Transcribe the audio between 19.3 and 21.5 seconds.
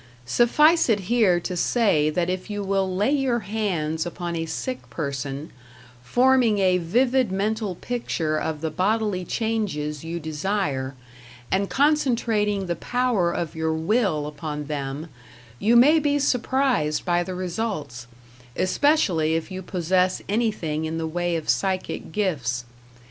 if you possess anything in the way of